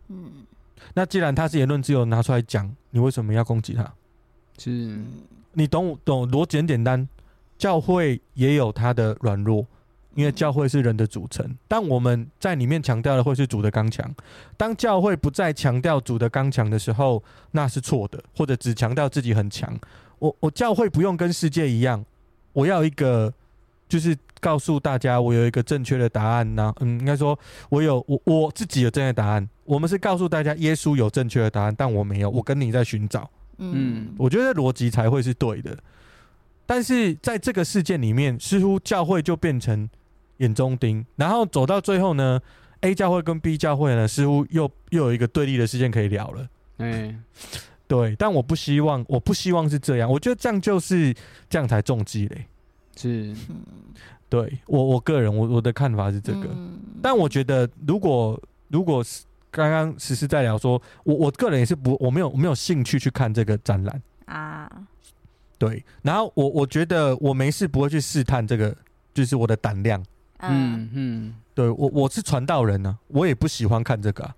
[0.08, 0.32] 嗯。
[0.94, 3.92] 那既然他是言论自由，拿出来讲，你为什么要攻击他？
[4.58, 4.98] 是，
[5.52, 7.08] 你懂懂逻辑很简单，
[7.56, 9.66] 教会也有他的软弱，
[10.14, 11.56] 因为教会是人的组成。
[11.66, 14.14] 但我们在里面强调的会是主的刚强。
[14.56, 17.22] 当教会不再强调主的刚强的时候，
[17.52, 19.78] 那是错的，或者只强调自己很强。
[20.18, 22.04] 我我教会不用跟世界一样，
[22.52, 23.32] 我要一个，
[23.88, 26.72] 就是告诉大家我有一个正确的答案呢。
[26.80, 29.48] 嗯，应该说我有我我自己有正确答案。
[29.64, 33.28] 我们是告诉大家耶稣有正确的答案，但我没有，我跟你在寻找。
[33.58, 35.76] 嗯，我觉得逻辑才会是对的。
[36.66, 39.88] 但是在这个事件里面，似乎教会就变成
[40.42, 42.38] 眼中钉，然后走到最后呢
[42.82, 46.46] ，A 教会跟 B 教会呢，似乎又又有一个对立的事件可以聊了。
[46.78, 47.24] 嗯。
[47.88, 50.10] 对，但我不希望，我不希望是这样。
[50.10, 51.14] 我觉得这样就是
[51.50, 52.46] 这样才中计嘞。
[52.96, 53.34] 是，
[54.30, 56.48] 对我我个人，我我的看法是这个。
[56.52, 64.70] 嗯、但我觉得，如果如果是刚刚实实在聊说，我我个人也是不，我没有我没有兴趣去看这个展览啊。
[65.58, 68.74] 对，然后我我觉得我没事不会去试探这个，
[69.12, 70.02] 就是我的胆量。
[70.42, 74.34] 嗯嗯，对我我是传道人呢、啊，我也不喜欢看这个、啊。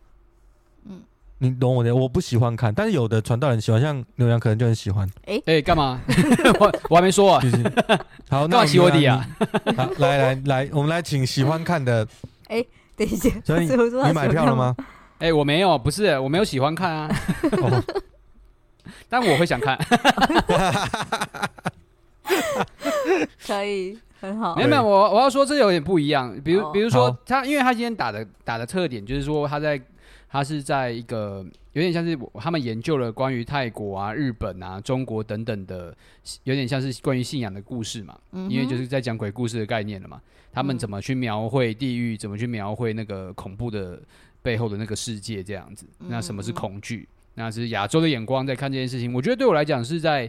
[1.38, 5.06] 你懂我的，我不喜欢看，但是有的传道人喜欢，像牛羊可能就很喜欢。
[5.26, 6.00] 哎哎、欸，干嘛？
[6.60, 7.42] 我我还没说啊。
[7.42, 7.56] 就是、
[8.30, 9.26] 好， 那我洗我底啊。
[9.76, 12.06] 好，来来来，我们来请喜欢看的。
[12.46, 14.74] 哎、欸，等一下，所以你买票了吗？
[15.18, 17.10] 哎、欸，我没有，不是，我没有喜欢看啊。
[17.60, 17.82] 哦、
[19.08, 19.76] 但我会想看。
[23.46, 24.56] 可以，很好。
[24.56, 26.34] 没有没有，我我要说这有点不一样。
[26.44, 29.80] 比如比如说他，因为他今天打的打的特点就是说他在。
[30.26, 35.96] 他是在一个有点像是他们研究了关于泰国啊、日本啊、中国等等的，
[36.42, 38.18] 有点像是关于信仰的故事嘛。
[38.32, 40.20] 嗯、因为就是在讲鬼故事的概念了嘛。
[40.52, 44.02] 他们怎么去描绘地狱，怎么去描绘那个恐怖的
[44.42, 45.86] 背后的那个世界这样子。
[46.08, 47.08] 那什么是恐惧？
[47.34, 49.14] 那是亚洲的眼光在看这件事情。
[49.14, 50.28] 我觉得对我来讲是在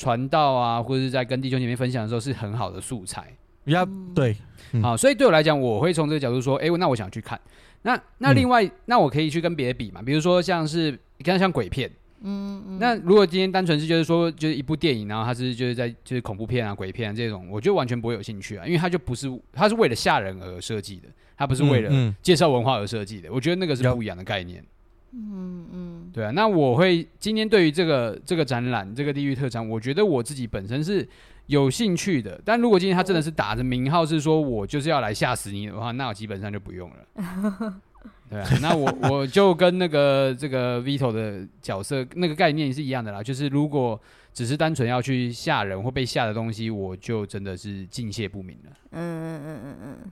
[0.00, 3.30] 传道啊，或者是在跟弟兄姐妹分享的时候是很好的素材。
[3.64, 4.34] 呀，对，
[4.72, 7.38] 嗯、好，所以对我来讲，我会从这个角度说，哎、欸，那我想去看。
[7.82, 10.00] 那那另外，嗯、那我可以去跟别的比嘛？
[10.00, 11.90] 比如说像是你看像鬼片，
[12.22, 12.78] 嗯嗯。
[12.80, 23.30] 那如果今天单纯是就是说就是一部电影，然后它是就是在就是恐怖片啊、鬼片啊这种，我就完全不会有兴趣啊，因为它就不是它是为了吓人而设计的，它不是为了介绍文化而设计的。
[23.30, 24.64] 我觉得那个是不一样的概念。
[25.12, 26.10] 嗯嗯。
[26.12, 31.06] 对啊，那我会今天对于这个这个展览这个地域特展，我觉得我自己本身是
[31.46, 32.40] 有兴趣的。
[32.44, 37.80] 但如果今天他真的是打着名号是说我就是要来吓死你的话，那我基本上就不用了。
[38.30, 43.22] 对啊，那我我就跟那个这个 Vito 的角色那个概念是一样的啦。
[43.22, 44.00] 就是如果
[44.32, 48.70] 只是单纯要去吓人或被吓的东西，我就真的是敬谢不明了。
[48.92, 50.10] 嗯嗯嗯嗯嗯，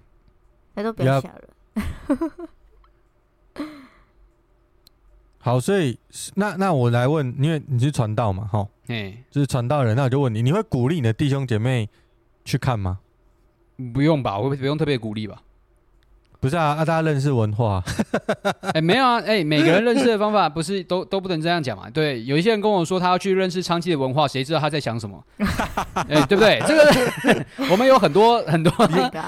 [0.74, 2.28] 那都不要吓人。
[5.38, 5.98] 好，所以
[6.35, 11.88] 那那我来问，因为你是传道嘛，哈，哎，就是传道人，那我就问你，你会鼓励你的弟兄姐妹
[12.44, 12.98] 去看吗？
[13.94, 15.40] 不用吧，我会不用特别鼓励吧。
[16.40, 17.83] 不是啊，啊，大家认识文化，
[18.62, 21.90] 哎、欸，没有啊，哎、欸，每个人认识的方法 不是都都不能这样讲嘛？
[21.90, 25.20] 对，有一些人跟我说他要去认识昌气的文化，谁知道他在想什么？
[25.94, 26.62] 哎、欸，对不对？
[26.66, 28.72] 这个我们有很多很多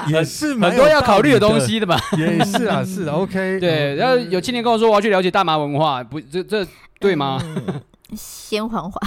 [0.06, 1.98] 也，也是很多要考虑的东西的嘛。
[2.16, 3.58] 也是啊，是啊，OK。
[3.58, 6.64] 对，然后有青年跟我说我要去了解大麻文化，不，这这
[7.00, 7.40] 对吗？
[7.42, 7.82] 嗯、
[8.14, 9.02] 先缓缓。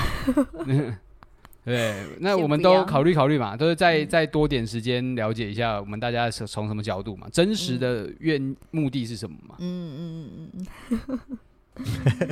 [1.65, 9.55] 对，那我们都考虑考虑嘛，都是再再多点时间了解一下，我们大家是从什么角度嘛，真实的愿目的是什么嘛？
[9.59, 10.29] 嗯嗯
[10.89, 11.19] 嗯
[11.77, 11.79] 嗯，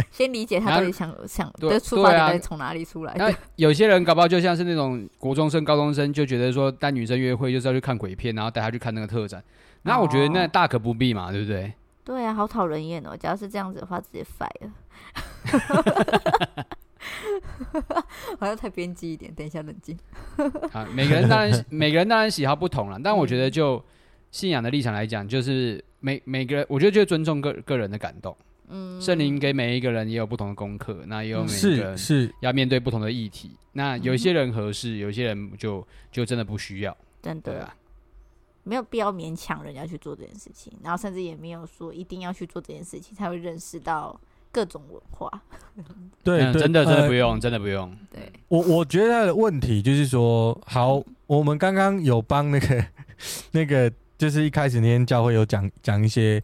[0.12, 3.15] 先理解他到底想想的出发点从哪里出来。
[3.17, 9.44] 那有些人搞不好就像是那种国中生、高中生，就觉得说带女生约会就是要去看鬼片，然后带她去看那个特展。
[9.84, 11.74] 那我觉得那大可不必嘛，对不对？
[12.04, 13.15] 对啊，好讨人厌哦！
[13.17, 14.70] 假如是这样子的话，直接 fire
[18.39, 19.97] 好像太偏激一点，等一下冷静。
[20.71, 23.84] 啊，每个人当然 每个人当然喜好不同了，但我觉得就
[24.32, 28.36] 信仰的立场来讲，就是每每个人，我觉得就尊重个个人的感动。
[28.73, 33.51] 嗯，圣灵给每一个人也有不同的功课，那也有每一个人是要面对不同的议题。
[33.73, 36.95] 那有些人合适，有些人就就真的不需要。
[37.21, 37.75] 真的啊，
[38.63, 44.19] 没有必要勉强人家去做这件事情，然后甚至也没有说一定要去做这件事情才会认识到。
[44.52, 45.32] 各种文化，
[46.24, 47.90] 对，嗯、真的真的不用，呃、真的不用。
[48.12, 52.86] 对，我我觉得他的问题就是说，好，我们刚刚有帮那个
[53.52, 56.44] 那个，就是一开始那天教会有讲讲一些，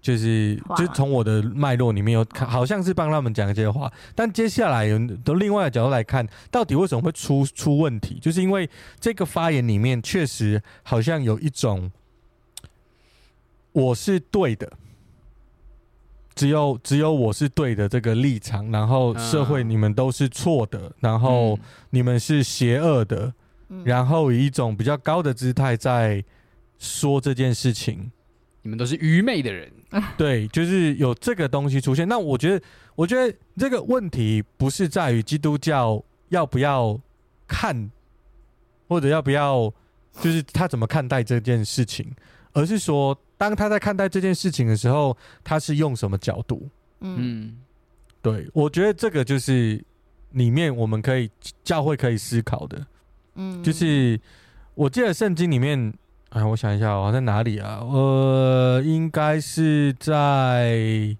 [0.00, 3.92] 就是就从我的脉络里面有看，好像是帮他们讲一些话。
[4.14, 8.18] 但接下来有从另外的角度来看，到底为什么会出出问题？
[8.20, 11.92] 就是因为这个发言里面确实好像有一种，
[13.72, 14.72] 我是对的。
[16.34, 21.58] 只有只有我是对的这个立场，然后社会你们都是错的，然后
[21.90, 23.32] 你们是邪恶的，
[23.84, 26.24] 然后以一种比较高的姿态在
[26.78, 28.10] 说这件事情，
[28.62, 29.70] 你们都是愚昧的人。
[30.18, 32.08] 对，就是有这个东西出现。
[32.08, 32.66] 那我觉得，
[32.96, 37.00] 我觉得这个问题不是在于基督教要不要
[37.46, 37.90] 看，
[38.88, 39.72] 或者要不要，
[40.20, 42.12] 就是他怎么看待这件事情，
[42.52, 46.68] 而是说，当他在看待这件事情的时候，他是用什么角度？
[47.00, 47.58] 嗯，
[48.22, 49.82] 对，我觉得这个就是
[50.30, 51.30] 里面我们可以
[51.62, 52.86] 教会可以思考的。
[53.34, 54.20] 嗯，就是
[54.74, 55.92] 我记得圣经里面。
[56.30, 57.78] 哎，我想一下，我在哪里啊？
[57.80, 61.16] 呃，应该是在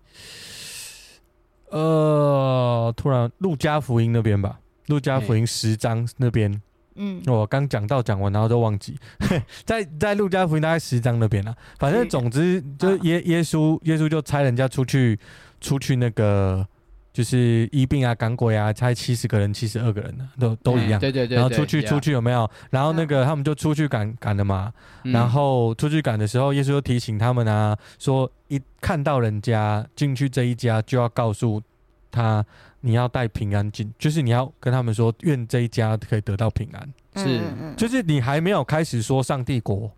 [1.70, 6.60] 呃，突然路加福音那边吧，路加福音十章那边。
[6.96, 8.96] 嗯，我刚讲到讲完，然后都忘记，
[9.64, 11.54] 在在路加福音大概十章那边啊。
[11.78, 15.18] 反正总之，就是耶耶稣耶稣就差人家出去
[15.60, 16.66] 出去那个。
[17.14, 20.98] 就是医病啊，赶鬼啊，差七十个人，七十二个人呢，都都一样。
[20.98, 21.36] 对对对。
[21.36, 22.50] 然后出去出去有没有？
[22.70, 24.72] 然后那个他们就出去赶赶了嘛。
[25.04, 31.62] 然后出去赶的时候，耶稣就提醒他们啊，说一看到人家进去这一家，就要告诉
[32.10, 32.44] 他
[32.86, 36.92] 你要带平安进，就是你要跟他们说，愿这一家可以得到平安。
[37.16, 37.40] 是，
[37.78, 39.90] 就是你还没有开始说上帝国，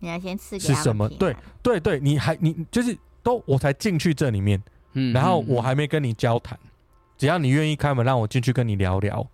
[0.00, 1.08] 你要先赐是什么？
[1.10, 4.60] 对对对，你还你就是都我才进去这里面。
[4.94, 6.58] 嗯，然后我还没跟你交谈，
[7.16, 9.24] 只要你愿意开门让我进去跟你聊聊，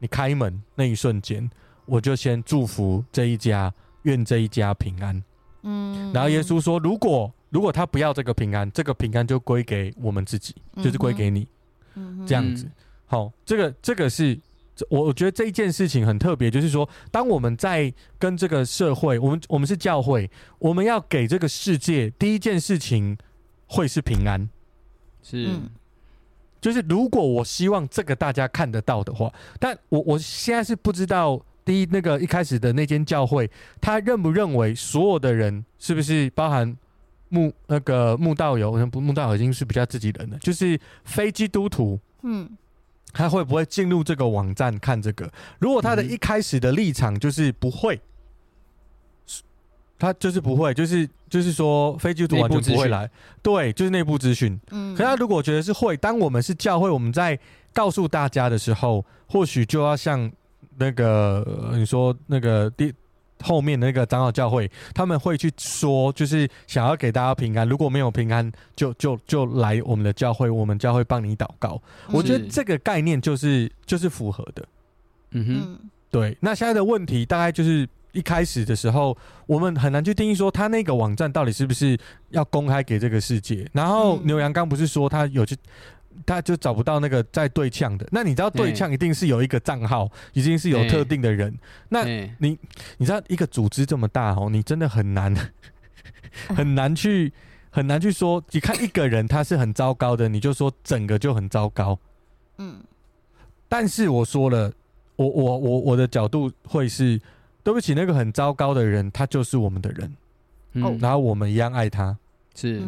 [0.00, 1.48] 你开门那一瞬间，
[1.84, 5.22] 我就先祝福这一家，愿这一家平安。
[5.62, 11.40] 嗯，然后耶稣说，如果如果他不要这个平安，这个平安就归给我们自己，就是归给你。
[11.40, 11.46] 嗯，
[12.26, 12.68] 这样子，
[13.06, 14.38] 好，这个这个是，
[14.90, 23.16] 我我觉得这一件事情很特别，就是说，当我们在跟这个社会，我们我们是教会，我们要给这个世界第一件事情
[23.66, 24.48] 会是平安。
[25.22, 25.48] 是，
[26.60, 36.76] 就是如果我希望这个大家看得到的话，但我我现在是不知道，第一那个一开始的那间教会，他认不认为所有的人是不是包含
[37.28, 42.48] 慕那个穆道友，不慕道友已经是比较自己人了，就是非基督徒，嗯，
[43.12, 45.30] 他会不会进入这个网站看这个？
[45.58, 48.00] 如果他的一开始的立场就是不会。
[49.98, 53.10] 他就是不会，就是就是说，非基督徒完全不会来，
[53.42, 54.60] 对，就是内部资讯。
[54.70, 57.38] 嗯，可他如果觉得是会，当我们是教会，我们在
[57.72, 60.30] 告诉大家的时候，或许就要像
[60.76, 62.92] 那个你说那个第
[63.42, 71.80] 后面那个长老教会，他们会去说，就是想要给大家平安，如果没有平安，就就就来我们的教会，我们教会帮你祷告。
[72.08, 74.66] 我觉得这个概念就是就是符合的。
[75.32, 76.36] 嗯哼，对。
[76.40, 77.88] 那现在的问题大概就是。
[78.12, 81.98] 一开始的时候，我们很难去定义说他那个网站到底是不是
[82.30, 83.68] 要公开给这个世界。
[83.74, 85.54] 然后牛羊刚不是说他有去，
[86.24, 88.06] 他就找不到那个在对呛的。
[88.10, 91.52] 那你知道对呛一定是有一个账号，一定是有特定的人。
[91.88, 92.04] 那
[92.38, 92.58] 你
[92.96, 95.34] 你知道一个组织这么大哦，你真的很难
[96.54, 97.32] 很难去
[97.70, 101.98] 很难去说，你看一个人他是很糟糕的，你就说整个就很糟糕。
[102.58, 102.82] 嗯，
[103.68, 104.72] 但是我说了，
[105.16, 107.20] 我我我我的角度会是。
[107.66, 110.16] 对不起，那个很糟糕的人，他就是我们的人，
[110.74, 112.16] 嗯，然后我们一样爱他，
[112.54, 112.80] 是，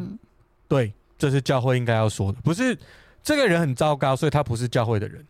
[0.68, 2.78] 对，这是教会应该要说的，不是
[3.28, 5.26] 这个人很糟糕，所以他不是教会的人，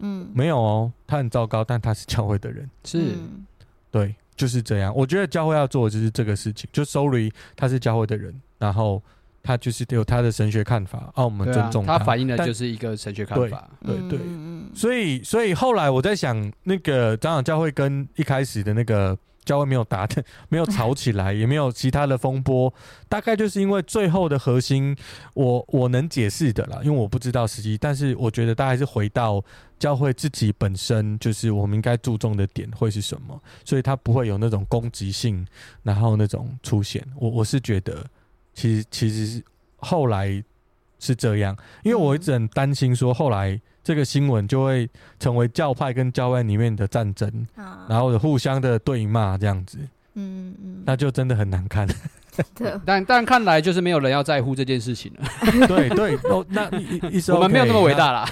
[0.00, 3.14] 嗯，没有哦，他很糟糕，但他是教会的人，是，
[3.92, 4.92] 对，就是这样。
[4.94, 9.00] 我觉得教会要做的就是这个事情，就 sorry，他是教会的人，然后。
[9.48, 11.92] 他就是有他的神学看法，啊，我们尊重他。
[11.92, 14.20] 啊、他反映的就是一个神学看法，对对对。
[14.74, 20.06] 所以，所以后来我在想，那个长老教会跟一开始的那个教会没有打，
[20.50, 22.70] 没有吵起来，也没有其他的风波，
[23.08, 24.94] 大概就是因为最后的核心
[25.32, 29.42] 我，我能解释的啦，因为我不知道实际，但是我觉得大概是回到
[29.78, 35.46] 教会自己本身，就是我们应该注重的点会是什么，所以他不会有那种攻击性，
[35.82, 37.02] 然后那种出现。
[37.18, 38.04] 我我是觉得。
[38.58, 39.44] 其实其实
[39.76, 40.42] 后来
[40.98, 41.54] 是这样，
[41.84, 47.46] 因为我一直很担心说，后来这个新闻就会成为教派跟教案里面的战争，
[47.88, 49.78] 然后互相的对骂这样子，
[50.14, 51.86] 嗯嗯，那就真的很难看。
[52.84, 55.28] 但但看来就是没有人要在乎这件事情了。
[55.68, 56.68] 对对，哦，那
[57.10, 58.28] 意思我们没有那么伟大啦。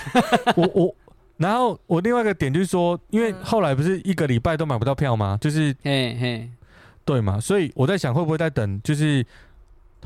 [0.56, 0.94] 我我，
[1.36, 5.38] 然后我另外一个点就是说，因为后来不是一个礼拜都买不到票吗？
[5.40, 6.50] 就是嘿嘿，
[7.04, 9.24] 对嘛，所以我在想会不会在等，就是。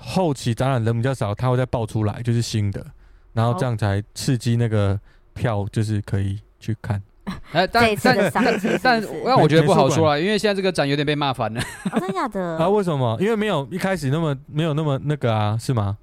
[0.01, 2.87] 后期展览人比较少，他会再爆出来，就是新的，
[3.33, 4.97] 然后这样才刺激那个
[5.39, 7.01] 票，就是可以去看。
[7.53, 9.03] 哎，但但但但
[9.39, 11.61] 我觉得不好说啊，因为现在这个展有点被骂烦了。
[11.93, 12.57] 真的假的？
[12.57, 12.69] 啊？
[12.69, 13.17] 为什么？
[13.21, 15.99] 因为没有一开始那么没有那么那个啊，是吗？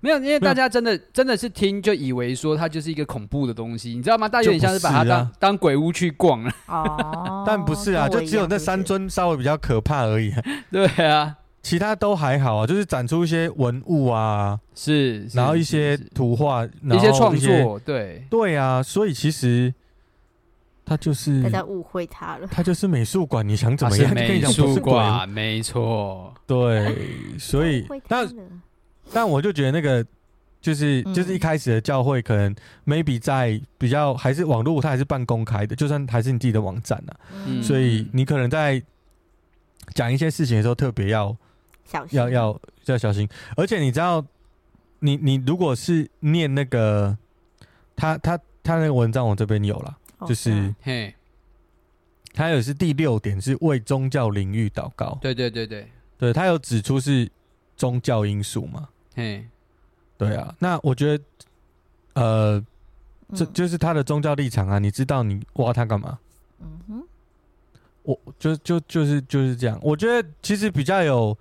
[0.00, 4.28] 没有，因为大家真的真的是听就以为说它就是一个恐怖的东西，你知道吗？
[4.28, 6.50] 大家有点像是把它当、啊、当鬼屋去逛了。
[6.68, 10.32] 哦， 但不是啊，就只有那三尊稍微比较可怕而已。
[10.70, 18.24] 对啊，其他都还好啊，就是展出一些文物啊，是，然后一些图画，一些创作，对。
[18.30, 19.72] 对啊，所以其实。
[20.82, 22.48] 他就是大家误会他了。
[22.48, 24.12] 他就是美术馆，你想怎么样？
[24.12, 25.28] 美术馆。
[25.28, 28.28] 没错，对，所以但
[29.12, 30.04] 但我就觉得那个
[30.60, 32.52] 就是就是一开始的教会可能
[32.84, 38.82] maybe 在比较还是网络，它还是半公开的，就算还是你自己的网站呢、啊，嗯、所以你可能在
[39.94, 41.36] 讲一些事情的时候特别要
[41.90, 43.28] 小心，要要要小心。
[43.56, 44.24] 而且你知道，
[45.00, 47.16] 你你如果是念那个
[47.96, 49.96] 他他他那个文章，我这边有了。
[50.26, 51.14] 就是，嘿，
[52.34, 55.18] 他有是第六点是为宗教领域祷告。
[55.20, 55.88] 对对对对，
[56.18, 57.26] 对他有指出是
[57.74, 58.88] 宗教因素嘛？
[59.14, 59.46] 嘿，
[60.18, 60.54] 对啊。
[60.58, 61.24] 那我觉得，
[62.12, 62.66] 呃，
[63.34, 64.78] 这就是他的宗教立场啊。
[64.78, 66.18] 你知道你挖他干嘛？
[66.60, 67.02] 嗯哼，
[68.02, 69.80] 我就就就是就是这样。
[69.82, 71.34] 我觉得其实比较有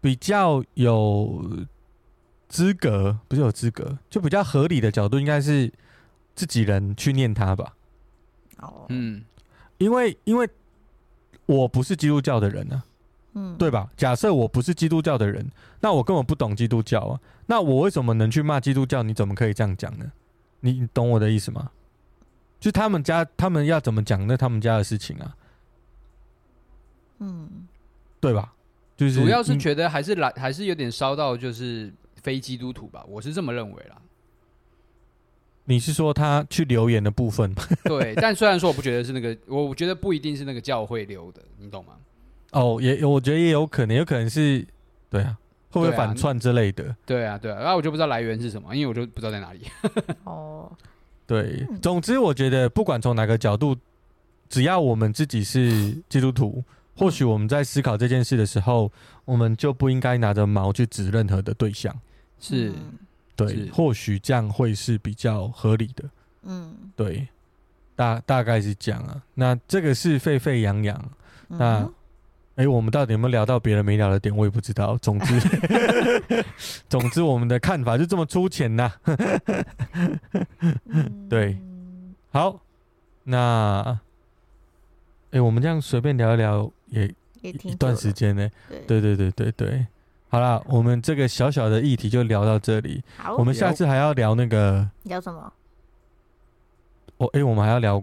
[0.00, 1.66] 比较有
[2.48, 5.72] 资格，不是有资格，就比较合理的角度，应该是
[6.34, 7.76] 自己人去念他吧。
[8.58, 9.24] 哦嗯，
[9.78, 10.48] 因为因为
[11.46, 12.84] 我不是基督教的人呢、啊，
[13.34, 13.90] 嗯，对吧？
[13.96, 19.02] 假设我不是基督教的人，那我根本不懂基督教啊，那我为什么能去骂基督教？
[19.02, 20.12] 你怎么可以这样讲呢？
[20.60, 21.70] 你你懂我的意思吗？
[22.58, 25.36] 就他们家他们要怎么讲，那他们家的事情啊，
[27.18, 27.66] 嗯，
[28.20, 28.52] 对吧？
[29.00, 31.90] 就是主要是觉得还是来还是有点烧到就是
[32.22, 33.96] 非基督徒吧，我是这么认为啦。
[35.64, 37.54] 你是说他去留言的部分？
[37.84, 41.94] 对，但虽然说我不觉得是那个，我觉得不一定是那个教会留的，你懂吗？
[42.52, 44.62] 哦，也我觉得也有可能，有可能是，
[45.08, 45.38] 对啊，
[45.70, 46.94] 会不会反串之类的？
[47.06, 49.60] 对啊，对啊，然后我就不知道来源是什么，因为我就不知道在哪里。
[50.24, 50.70] 哦，
[51.26, 53.74] 对，总之我觉得不管从哪个角度，
[54.50, 56.62] 只要我们自己是基督徒，
[56.96, 58.90] 或许我们在思考这件事的时候，
[59.24, 61.94] 我们就不应该拿着矛去指任何的对象。
[62.38, 62.72] 是。
[63.36, 66.04] 对，或许这样会是比较合理的。
[66.42, 67.26] 嗯，对，
[67.96, 69.22] 大大概是这样啊。
[69.32, 71.10] 那这个是沸沸扬扬。
[71.48, 71.66] 嗯、那，
[72.56, 74.36] 哎、欸，我们到底有没有聊到别人没聊的点？
[74.36, 74.94] 我也不知道。
[74.98, 75.40] 总之，
[76.86, 78.92] 总之，我们的看法就这么粗浅呐。
[81.30, 81.58] 对，
[82.30, 82.60] 好，
[83.24, 83.98] 那，
[85.30, 88.48] 哎、欸，我们这样随便聊一聊也，也一段时间呢。
[88.86, 89.86] 对，对，对，对，对。
[90.28, 93.02] 好啦，我们这个小小的议题就聊到这里。
[93.16, 95.52] 好，我们下次还要聊那个聊什么？
[97.16, 98.02] 哦哎、欸，我们还要聊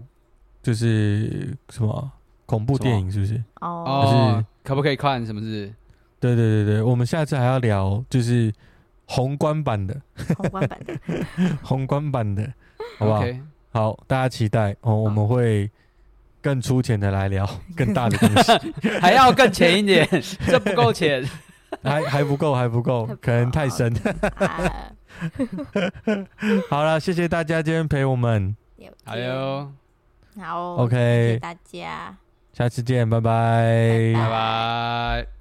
[0.62, 2.12] 就是什么
[2.44, 3.42] 恐怖电影，是不是？
[3.60, 5.24] 哦，就是可不可以看？
[5.24, 5.72] 什么是？
[6.20, 8.52] 对对对对，我们下次还要聊就是
[9.06, 9.98] 宏观版的，
[10.36, 10.96] 宏观版的，
[11.64, 12.52] 宏观版的，
[12.98, 13.40] 好不好？Okay.
[13.70, 15.70] 好，大家期待哦，我们会
[16.48, 17.46] 更粗浅的来聊
[17.76, 18.72] 更大的东西，
[19.02, 20.08] 还要更浅一点，
[20.48, 21.22] 这不够浅。
[21.82, 23.94] 还还不够，还不够，可能太深。
[26.70, 28.56] 好了， 谢谢大家今天陪我们。
[29.04, 29.70] 加油！
[30.40, 32.16] 好，OK，谢谢大家，
[32.54, 35.37] 下次见，拜拜，拜拜。